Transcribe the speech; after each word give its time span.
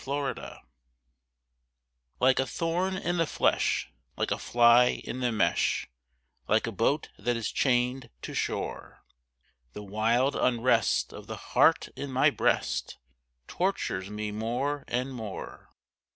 DISCONTENT 0.03 0.61
Like 2.19 2.39
a 2.39 2.47
thorn 2.47 2.97
in 2.97 3.17
the 3.17 3.27
flesh, 3.27 3.91
like 4.17 4.31
a 4.31 4.39
fly 4.39 4.99
in 5.03 5.19
the 5.19 5.31
mesh, 5.31 5.87
Like 6.47 6.65
a 6.65 6.71
boat 6.71 7.09
that 7.19 7.37
is 7.37 7.51
chained 7.51 8.09
to 8.23 8.33
shore, 8.33 9.03
The 9.73 9.83
wild 9.83 10.35
unrest 10.35 11.13
of 11.13 11.27
the 11.27 11.37
heart 11.37 11.89
in 11.95 12.11
my 12.11 12.31
breast 12.31 12.97
Tortures 13.47 14.09
me 14.09 14.31
more 14.31 14.85
and 14.87 15.13
more. 15.13 15.69